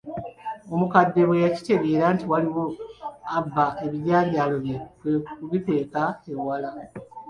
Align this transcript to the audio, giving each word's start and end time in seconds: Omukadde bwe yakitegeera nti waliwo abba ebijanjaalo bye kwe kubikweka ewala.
Omukadde 0.73 1.21
bwe 1.27 1.43
yakitegeera 1.45 2.05
nti 2.15 2.25
waliwo 2.31 2.63
abba 3.37 3.65
ebijanjaalo 3.85 4.55
bye 4.63 4.77
kwe 4.99 5.13
kubikweka 5.37 6.03
ewala. 6.31 6.69